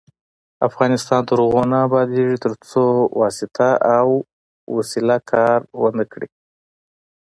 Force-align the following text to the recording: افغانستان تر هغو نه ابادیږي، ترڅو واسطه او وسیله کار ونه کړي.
افغانستان 0.67 1.21
تر 1.29 1.37
هغو 1.43 1.61
نه 1.71 1.77
ابادیږي، 1.87 2.37
ترڅو 2.45 2.83
واسطه 3.19 3.69
او 3.97 4.07
وسیله 4.75 5.17
کار 5.31 5.59
ونه 5.81 6.03
کړي. 6.11 6.29